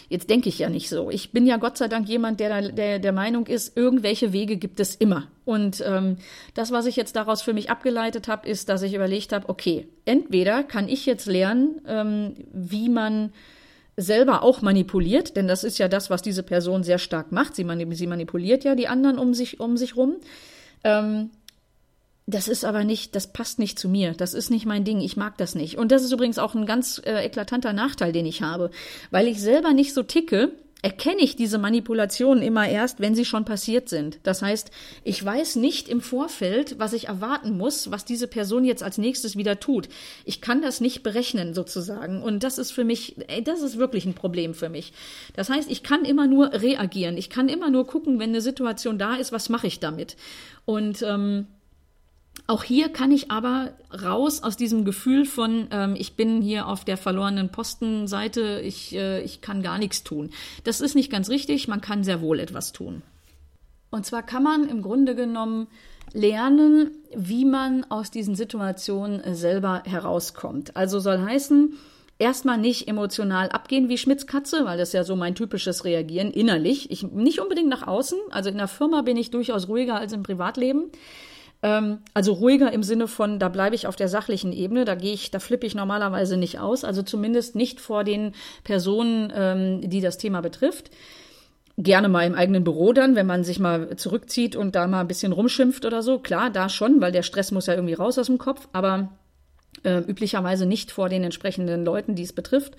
[0.10, 1.10] Jetzt denke ich ja nicht so.
[1.10, 4.82] Ich bin ja Gott sei Dank jemand, der der, der Meinung ist, irgendwelche Wege gibt
[4.82, 5.28] es immer.
[5.46, 6.18] Und ähm,
[6.54, 9.88] das, was ich jetzt daraus für mich abgeleitet habe, ist, dass ich überlegt habe, okay,
[10.04, 13.32] entweder kann ich jetzt lernen, ähm, wie man
[13.96, 17.56] selber auch manipuliert, denn das ist ja das, was diese Person sehr stark macht.
[17.56, 20.18] Sie, sie manipuliert ja die anderen um sich, um sich rum.
[20.84, 21.30] Ähm,
[22.32, 24.14] das ist aber nicht, das passt nicht zu mir.
[24.14, 25.02] Das ist nicht mein Ding.
[25.02, 25.78] Ich mag das nicht.
[25.78, 28.72] Und das ist übrigens auch ein ganz äh, eklatanter Nachteil, den ich habe.
[29.12, 33.46] Weil ich selber nicht so ticke, erkenne ich diese Manipulationen immer erst, wenn sie schon
[33.46, 34.20] passiert sind.
[34.24, 34.72] Das heißt,
[35.04, 39.36] ich weiß nicht im Vorfeld, was ich erwarten muss, was diese Person jetzt als nächstes
[39.36, 39.90] wieder tut.
[40.26, 42.24] Ich kann das nicht berechnen sozusagen.
[42.24, 44.94] Und das ist für mich, ey, das ist wirklich ein Problem für mich.
[45.36, 47.18] Das heißt, ich kann immer nur reagieren.
[47.18, 50.16] Ich kann immer nur gucken, wenn eine Situation da ist, was mache ich damit.
[50.66, 51.46] Und ähm,
[52.48, 53.72] auch hier kann ich aber
[54.04, 59.22] raus aus diesem Gefühl von, ähm, ich bin hier auf der verlorenen Postenseite, ich, äh,
[59.22, 60.32] ich kann gar nichts tun.
[60.64, 63.04] Das ist nicht ganz richtig, man kann sehr wohl etwas tun.
[63.90, 65.68] Und zwar kann man im Grunde genommen
[66.14, 70.76] lernen, wie man aus diesen Situationen äh, selber herauskommt.
[70.76, 71.78] Also soll heißen,
[72.20, 76.32] erstmal nicht emotional abgehen wie Schmitz Katze, weil das ist ja so mein typisches Reagieren
[76.32, 76.92] innerlich.
[76.92, 78.20] Ich, nicht unbedingt nach außen.
[78.30, 80.92] Also in der Firma bin ich durchaus ruhiger als im Privatleben.
[81.64, 85.14] Ähm, also ruhiger im Sinne von, da bleibe ich auf der sachlichen Ebene, da gehe
[85.14, 90.02] ich, da flippe ich normalerweise nicht aus, also zumindest nicht vor den Personen, ähm, die
[90.02, 90.90] das Thema betrifft.
[91.78, 95.08] Gerne mal im eigenen Büro dann, wenn man sich mal zurückzieht und da mal ein
[95.08, 96.20] bisschen rumschimpft oder so.
[96.20, 99.10] Klar, da schon, weil der Stress muss ja irgendwie raus aus dem Kopf, aber
[99.84, 102.76] äh, üblicherweise nicht vor den entsprechenden Leuten, die es betrifft.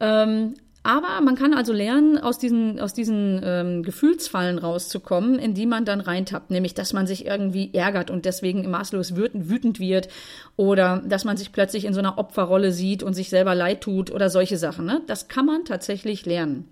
[0.00, 5.66] Ähm, aber man kann also lernen, aus diesen, aus diesen ähm, Gefühlsfallen rauszukommen, in die
[5.66, 6.50] man dann reintappt.
[6.50, 10.08] Nämlich, dass man sich irgendwie ärgert und deswegen maßlos wütend wird
[10.56, 14.10] oder dass man sich plötzlich in so einer Opferrolle sieht und sich selber leid tut
[14.10, 14.86] oder solche Sachen.
[14.86, 15.02] Ne?
[15.06, 16.68] Das kann man tatsächlich lernen.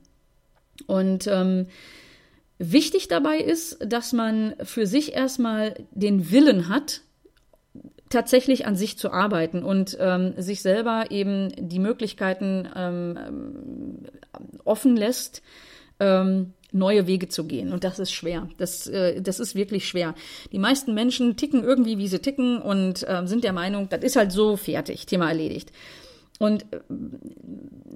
[0.87, 1.67] Und ähm,
[2.57, 7.03] wichtig dabei ist, dass man für sich erstmal den Willen hat,
[8.09, 14.07] tatsächlich an sich zu arbeiten und ähm, sich selber eben die Möglichkeiten ähm,
[14.65, 15.43] offen lässt,
[16.01, 17.73] ähm, neue Wege zu gehen.
[17.73, 18.49] Und das ist schwer.
[18.59, 20.15] Das, äh, das ist wirklich schwer.
[20.53, 24.17] Die meisten Menschen ticken irgendwie, wie sie ticken und äh, sind der Meinung, das ist
[24.17, 25.73] halt so fertig, Thema erledigt.
[26.39, 26.79] Und äh,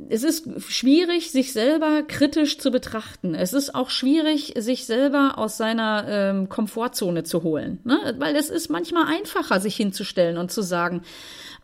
[0.09, 3.35] es ist schwierig, sich selber kritisch zu betrachten.
[3.35, 7.79] Es ist auch schwierig, sich selber aus seiner ähm, Komfortzone zu holen.
[7.85, 8.15] Ne?
[8.19, 11.03] Weil es ist manchmal einfacher, sich hinzustellen und zu sagen,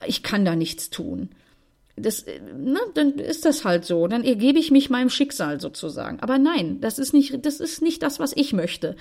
[0.07, 1.31] ich kann da nichts tun.
[1.97, 2.25] das,
[2.57, 4.07] na, dann ist das halt so.
[4.07, 6.21] Dann ergebe ich mich meinem Schicksal sozusagen.
[6.21, 8.97] Aber nein, das ist nicht, das ist nicht das, was ich möchte.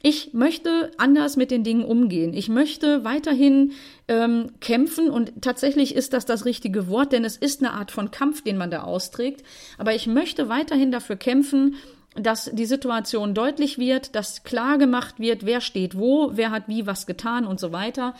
[0.00, 2.32] Ich möchte anders mit den Dingen umgehen.
[2.32, 3.72] Ich möchte weiterhin
[4.06, 8.12] ähm, kämpfen und tatsächlich ist das das richtige Wort, denn es ist eine Art von
[8.12, 9.44] Kampf, den man da austrägt.
[9.76, 11.74] Aber ich möchte weiterhin dafür kämpfen,
[12.14, 16.86] dass die Situation deutlich wird, dass klar gemacht wird, wer steht wo, wer hat wie
[16.86, 18.14] was getan und so weiter.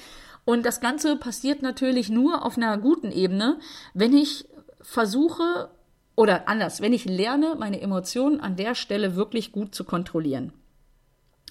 [0.45, 3.59] Und das Ganze passiert natürlich nur auf einer guten Ebene,
[3.95, 4.47] wenn ich
[4.81, 5.71] versuche
[6.17, 10.53] oder anders, wenn ich lerne, meine Emotionen an der Stelle wirklich gut zu kontrollieren.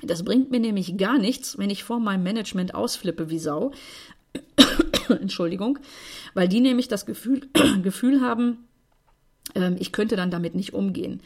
[0.04, 3.72] Das bringt mir nämlich gar nichts, wenn ich vor meinem Management ausflippe wie Sau.
[5.10, 5.80] Entschuldigung,
[6.34, 7.50] weil die nämlich das Gefühl,
[7.82, 8.68] Gefühl haben,
[9.56, 11.22] ähm, ich könnte dann damit nicht umgehen.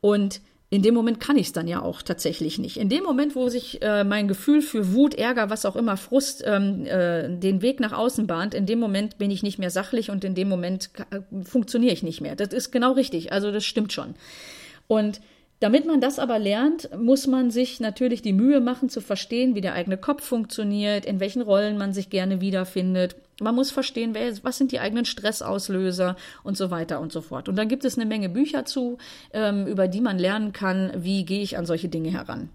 [0.00, 2.78] Und in dem Moment kann ich es dann ja auch tatsächlich nicht.
[2.78, 6.42] In dem Moment, wo sich äh, mein Gefühl für Wut, Ärger, was auch immer, Frust
[6.46, 10.10] ähm, äh, den Weg nach außen bahnt, in dem Moment bin ich nicht mehr sachlich
[10.10, 10.90] und in dem Moment
[11.42, 12.36] funktioniere ich nicht mehr.
[12.36, 13.32] Das ist genau richtig.
[13.32, 14.14] Also das stimmt schon.
[14.86, 15.20] Und
[15.62, 19.60] damit man das aber lernt, muss man sich natürlich die Mühe machen zu verstehen, wie
[19.60, 23.14] der eigene Kopf funktioniert, in welchen Rollen man sich gerne wiederfindet.
[23.40, 27.48] Man muss verstehen, was sind die eigenen Stressauslöser und so weiter und so fort.
[27.48, 28.98] Und dann gibt es eine Menge Bücher zu,
[29.32, 32.48] ähm, über die man lernen kann, wie gehe ich an solche Dinge heran.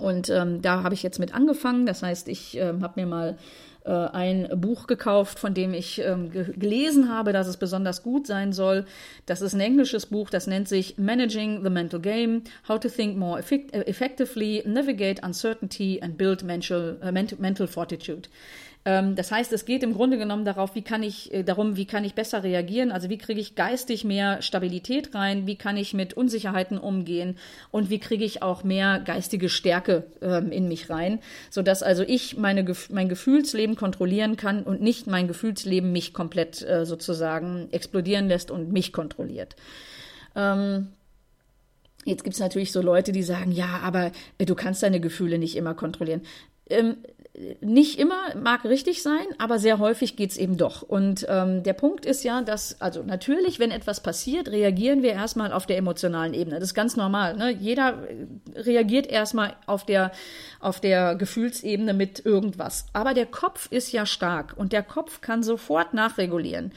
[0.00, 1.84] Und ähm, da habe ich jetzt mit angefangen.
[1.84, 3.36] Das heißt, ich ähm, habe mir mal
[3.88, 8.26] äh, ein Buch gekauft, von dem ich ähm, ge gelesen habe, dass es besonders gut
[8.26, 8.84] sein soll.
[9.24, 13.16] Das ist ein englisches Buch, das nennt sich Managing the Mental Game, How to Think
[13.16, 18.28] More Effectively, Navigate Uncertainty and Build Mental, uh, mental Fortitude.
[18.84, 21.86] Ähm, das heißt, es geht im Grunde genommen darauf, wie kann ich, äh, darum, wie
[21.86, 25.94] kann ich besser reagieren, also wie kriege ich geistig mehr Stabilität rein, wie kann ich
[25.94, 27.36] mit Unsicherheiten umgehen
[27.70, 32.36] und wie kriege ich auch mehr geistige Stärke ähm, in mich rein, sodass also ich
[32.36, 38.50] meine, mein Gefühlsleben kontrollieren kann und nicht mein Gefühlsleben mich komplett äh, sozusagen explodieren lässt
[38.50, 39.56] und mich kontrolliert.
[40.34, 40.88] Ähm,
[42.04, 45.38] Jetzt gibt es natürlich so Leute, die sagen, ja, aber äh, du kannst deine Gefühle
[45.38, 46.22] nicht immer kontrollieren.
[46.70, 46.96] Ähm,
[47.60, 50.82] nicht immer mag richtig sein, aber sehr häufig geht's eben doch.
[50.82, 55.52] Und ähm, der Punkt ist ja, dass, also natürlich, wenn etwas passiert, reagieren wir erstmal
[55.52, 56.58] auf der emotionalen Ebene.
[56.58, 57.36] Das ist ganz normal.
[57.36, 57.50] Ne?
[57.50, 57.98] Jeder
[58.56, 60.10] reagiert erstmal auf der,
[60.60, 62.86] auf der Gefühlsebene mit irgendwas.
[62.92, 66.72] Aber der Kopf ist ja stark und der Kopf kann sofort nachregulieren.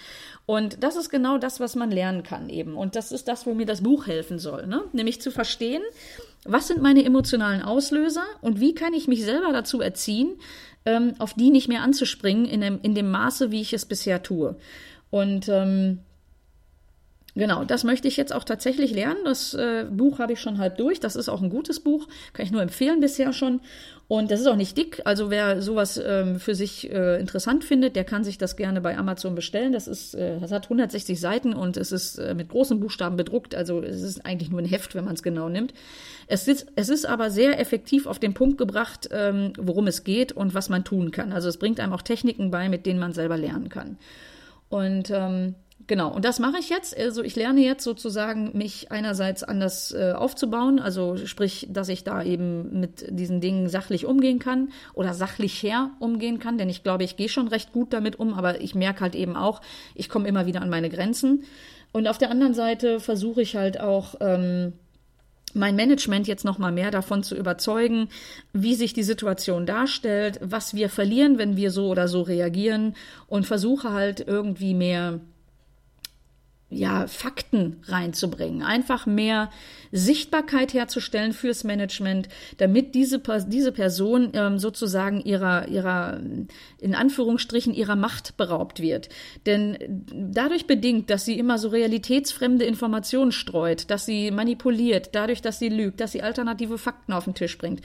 [0.46, 2.76] Und das ist genau das, was man lernen kann eben.
[2.76, 4.68] Und das ist das, wo mir das Buch helfen soll.
[4.68, 4.84] Ne?
[4.92, 5.82] Nämlich zu verstehen,
[6.46, 10.38] was sind meine emotionalen Auslöser und wie kann ich mich selber dazu erziehen,
[10.86, 14.24] ähm, auf die nicht mehr anzuspringen in dem, in dem Maße, wie ich es bisher
[14.24, 14.56] tue.
[15.10, 16.00] Und ähm,
[17.34, 19.20] Genau, das möchte ich jetzt auch tatsächlich lernen.
[19.24, 21.00] Das äh, Buch habe ich schon halb durch.
[21.00, 23.62] Das ist auch ein gutes Buch, kann ich nur empfehlen bisher schon.
[24.10, 25.02] Und das ist auch nicht dick.
[25.06, 28.98] Also wer sowas ähm, für sich äh, interessant findet, der kann sich das gerne bei
[28.98, 29.72] Amazon bestellen.
[29.72, 33.56] Das ist, äh, das hat 160 Seiten und es ist äh, mit großen Buchstaben bedruckt.
[33.56, 35.74] Also es ist eigentlich nur ein Heft, wenn man es genau nimmt.
[36.28, 40.34] Es ist, es ist aber sehr effektiv auf den Punkt gebracht, ähm, worum es geht
[40.34, 41.32] und was man tun kann.
[41.32, 43.98] Also es bringt einem auch Techniken bei, mit denen man selber lernen kann.
[44.68, 45.56] Und ähm,
[45.88, 46.98] Genau, und das mache ich jetzt.
[46.98, 52.24] Also ich lerne jetzt sozusagen, mich einerseits anders äh, aufzubauen, also sprich, dass ich da
[52.24, 57.04] eben mit diesen Dingen sachlich umgehen kann oder sachlich her umgehen kann, denn ich glaube,
[57.04, 59.62] ich gehe schon recht gut damit um, aber ich merke halt eben auch,
[59.96, 61.44] ich komme immer wieder an meine Grenzen.
[61.94, 64.74] Und auf der anderen Seite versuche ich halt auch, ähm,
[65.54, 68.08] mein Management jetzt noch mal mehr davon zu überzeugen,
[68.54, 72.96] wie sich die Situation darstellt, was wir verlieren, wenn wir so oder so reagieren
[73.28, 75.20] und versuche halt irgendwie mehr
[76.72, 79.52] ja, Fakten reinzubringen, einfach mehr
[79.92, 86.22] Sichtbarkeit herzustellen fürs Management, damit diese, diese Person ähm, sozusagen ihrer, ihrer,
[86.80, 89.10] in Anführungsstrichen, ihrer Macht beraubt wird.
[89.46, 95.60] Denn dadurch bedingt, dass sie immer so realitätsfremde Informationen streut, dass sie manipuliert, dadurch, dass
[95.60, 97.82] sie lügt, dass sie alternative Fakten auf den Tisch bringt,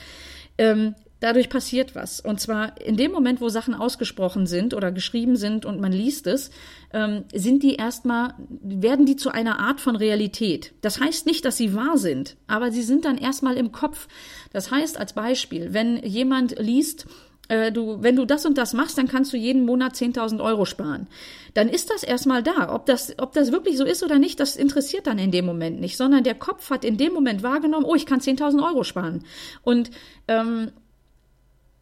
[0.59, 0.94] ähm,
[1.27, 2.21] dadurch passiert was.
[2.21, 6.29] Und zwar in dem Moment, wo Sachen ausgesprochen sind oder geschrieben sind und man liest
[6.29, 6.51] es,
[6.93, 10.73] ähm, sind die erstmal, werden die zu einer Art von Realität.
[10.83, 14.07] Das heißt nicht, dass sie wahr sind, aber sie sind dann erstmal im Kopf.
[14.53, 17.07] Das heißt als Beispiel, wenn jemand liest,
[17.49, 20.65] äh, du, wenn du das und das machst, dann kannst du jeden Monat 10.000 Euro
[20.65, 21.09] sparen.
[21.55, 22.73] Dann ist das erstmal da.
[22.73, 25.81] Ob das, ob das wirklich so ist oder nicht, das interessiert dann in dem Moment
[25.81, 29.25] nicht, sondern der Kopf hat in dem Moment wahrgenommen, oh, ich kann 10.000 Euro sparen.
[29.65, 29.91] Und
[30.29, 30.71] ähm,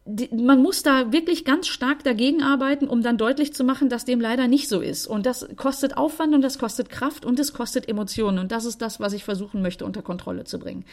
[0.07, 4.05] die, man muss da wirklich ganz stark dagegen arbeiten, um dann deutlich zu machen, dass
[4.05, 5.07] dem leider nicht so ist.
[5.07, 8.37] Und das kostet Aufwand und das kostet Kraft und es kostet Emotionen.
[8.37, 10.85] Und das ist das, was ich versuchen möchte, unter Kontrolle zu bringen.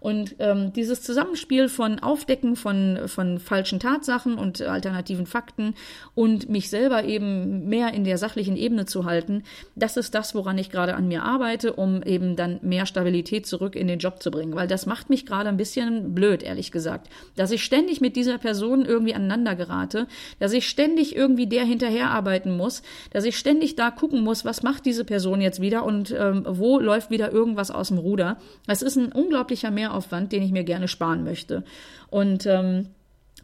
[0.00, 5.74] Und ähm, dieses Zusammenspiel von Aufdecken von, von falschen Tatsachen und alternativen Fakten
[6.14, 9.42] und mich selber eben mehr in der sachlichen Ebene zu halten,
[9.74, 13.74] das ist das, woran ich gerade an mir arbeite, um eben dann mehr Stabilität zurück
[13.74, 14.54] in den Job zu bringen.
[14.54, 17.08] Weil das macht mich gerade ein bisschen blöd, ehrlich gesagt.
[17.36, 20.06] Dass ich ständig mit dieser Person irgendwie aneinander gerate,
[20.38, 22.82] dass ich ständig irgendwie der hinterherarbeiten muss,
[23.12, 26.78] dass ich ständig da gucken muss, was macht diese Person jetzt wieder und ähm, wo
[26.78, 28.38] läuft wieder irgendwas aus dem Ruder.
[28.66, 31.64] Das ist ein unglaublicher Mehraufwand, den ich mir gerne sparen möchte.
[32.10, 32.88] Und ähm,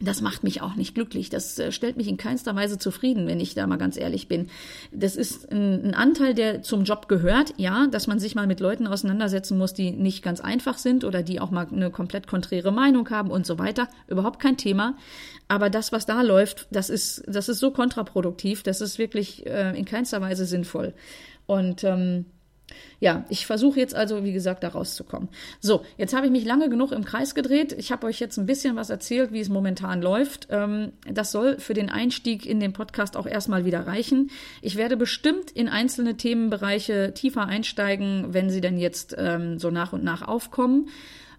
[0.00, 1.30] das macht mich auch nicht glücklich.
[1.30, 4.48] Das äh, stellt mich in keinster Weise zufrieden, wenn ich da mal ganz ehrlich bin.
[4.92, 8.58] Das ist ein, ein, Anteil, der zum Job gehört, ja, dass man sich mal mit
[8.58, 12.72] Leuten auseinandersetzen muss, die nicht ganz einfach sind oder die auch mal eine komplett konträre
[12.72, 13.88] Meinung haben und so weiter.
[14.08, 14.96] Überhaupt kein Thema.
[15.46, 19.78] Aber das, was da läuft, das ist, das ist so kontraproduktiv, das ist wirklich äh,
[19.78, 20.92] in keinster Weise sinnvoll.
[21.46, 22.24] Und ähm,
[23.00, 25.28] ja, ich versuche jetzt also, wie gesagt, da rauszukommen.
[25.60, 27.72] So, jetzt habe ich mich lange genug im Kreis gedreht.
[27.72, 30.48] Ich habe euch jetzt ein bisschen was erzählt, wie es momentan läuft.
[30.50, 34.30] Ähm, das soll für den Einstieg in den Podcast auch erstmal wieder reichen.
[34.62, 39.92] Ich werde bestimmt in einzelne Themenbereiche tiefer einsteigen, wenn sie denn jetzt ähm, so nach
[39.92, 40.88] und nach aufkommen.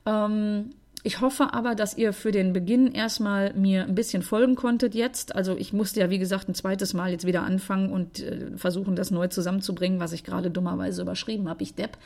[0.05, 0.71] Ähm,
[1.05, 5.35] ich hoffe aber, dass ihr für den Beginn erstmal mir ein bisschen folgen konntet jetzt.
[5.35, 8.95] Also ich musste ja, wie gesagt, ein zweites Mal jetzt wieder anfangen und äh, versuchen,
[8.95, 11.61] das neu zusammenzubringen, was ich gerade dummerweise überschrieben habe.
[11.61, 11.99] Ich Depp.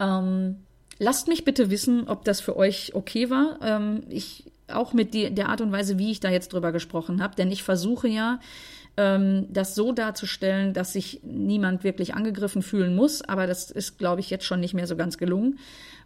[0.00, 0.60] Ähm,
[0.98, 3.58] lasst mich bitte wissen, ob das für euch okay war.
[3.60, 7.22] Ähm, ich auch mit die, der Art und Weise, wie ich da jetzt drüber gesprochen
[7.22, 8.40] habe, denn ich versuche ja,
[8.96, 13.22] ähm, das so darzustellen, dass sich niemand wirklich angegriffen fühlen muss.
[13.22, 15.58] Aber das ist, glaube ich, jetzt schon nicht mehr so ganz gelungen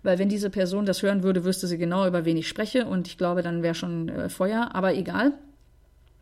[0.07, 3.09] weil wenn diese Person das hören würde, wüsste sie genau, über wen ich spreche und
[3.09, 5.33] ich glaube, dann wäre schon äh, Feuer, aber egal.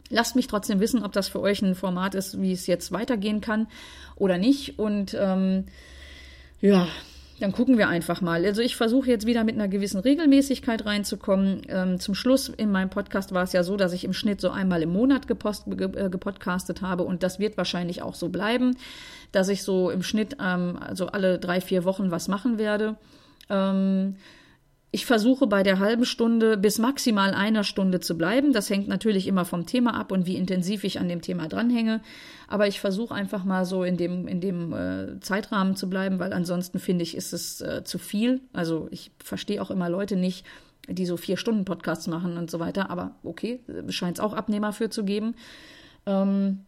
[0.09, 3.43] Lasst mich trotzdem wissen, ob das für euch ein Format ist, wie es jetzt weitergehen
[3.43, 3.69] kann
[4.17, 4.79] oder nicht.
[4.79, 5.67] Und ähm,
[6.61, 6.89] ja,
[7.45, 8.43] dann gucken wir einfach mal.
[8.47, 11.61] Also ich versuche jetzt wieder mit einer gewissen Regelmäßigkeit reinzukommen.
[11.69, 14.49] Ähm, zum Schluss in meinem Podcast war es ja so, dass ich im Schnitt so
[14.49, 18.79] einmal im Monat gepost, ge, äh, gepodcastet habe und das wird wahrscheinlich auch so bleiben,
[19.31, 22.97] dass ich so im Schnitt ähm, also alle drei, vier Wochen was machen werde.
[23.51, 24.17] Ähm,
[24.95, 28.53] ich versuche bei der halben Stunde bis maximal einer Stunde zu bleiben.
[28.53, 32.01] Das hängt natürlich immer vom Thema ab und wie intensiv ich an dem Thema dranhänge.
[32.47, 36.33] Aber ich versuche einfach mal so in dem, in dem äh, Zeitrahmen zu bleiben, weil
[36.33, 38.41] ansonsten finde ich, ist es äh, zu viel.
[38.53, 40.47] Also ich verstehe auch immer Leute nicht,
[40.87, 42.89] die so vier Stunden Podcasts machen und so weiter.
[42.89, 45.35] Aber okay, scheint es auch Abnehmer für zu geben.
[46.07, 46.61] Ähm,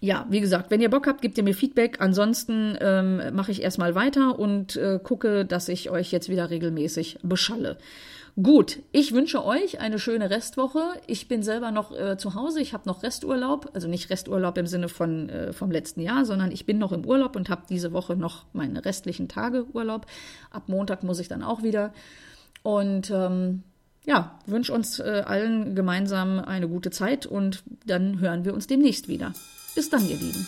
[0.00, 2.00] ja, wie gesagt, wenn ihr Bock habt, gebt ihr mir Feedback.
[2.00, 7.18] Ansonsten ähm, mache ich erstmal weiter und äh, gucke, dass ich euch jetzt wieder regelmäßig
[7.22, 7.76] beschalle.
[8.42, 10.80] Gut, ich wünsche euch eine schöne Restwoche.
[11.06, 12.62] Ich bin selber noch äh, zu Hause.
[12.62, 16.50] Ich habe noch Resturlaub, also nicht Resturlaub im Sinne von äh, vom letzten Jahr, sondern
[16.50, 20.06] ich bin noch im Urlaub und habe diese Woche noch meine restlichen Tage Urlaub.
[20.50, 21.92] Ab Montag muss ich dann auch wieder.
[22.62, 23.64] Und ähm,
[24.06, 29.08] ja, wünsche uns äh, allen gemeinsam eine gute Zeit und dann hören wir uns demnächst
[29.08, 29.34] wieder.
[29.74, 30.46] Bis dann, ihr Lieben.